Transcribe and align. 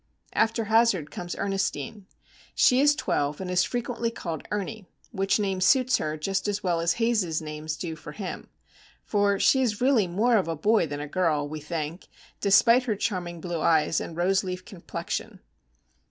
After 0.33 0.63
Hazard 0.63 1.11
comes 1.11 1.35
Ernestine. 1.37 2.07
She 2.55 2.79
is 2.81 2.95
twelve, 2.95 3.39
and 3.39 3.51
is 3.51 3.63
frequently 3.63 4.09
called 4.09 4.47
Ernie,—which 4.49 5.39
name 5.39 5.61
suits 5.61 5.97
her 5.97 6.17
just 6.17 6.47
as 6.47 6.63
well 6.63 6.79
as 6.79 6.93
Haze's 6.93 7.39
names 7.39 7.77
do 7.77 7.93
him; 7.95 8.49
for 9.05 9.37
she 9.39 9.61
is 9.61 9.79
really 9.79 10.07
more 10.07 10.37
of 10.37 10.47
a 10.47 10.55
boy 10.55 10.87
than 10.87 11.01
a 11.01 11.07
girl, 11.07 11.47
we 11.47 11.59
think, 11.59 12.07
despite 12.39 12.85
her 12.85 12.95
charming 12.95 13.41
blue 13.41 13.61
eyes 13.61 14.01
and 14.01 14.17
rose 14.17 14.43
leaf 14.43 14.65
complexion. 14.65 15.39